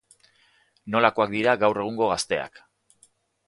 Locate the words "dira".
1.35-1.55